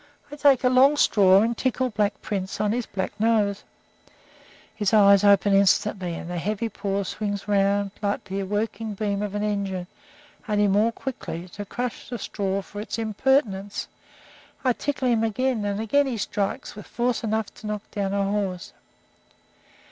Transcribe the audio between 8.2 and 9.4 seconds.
the working beam of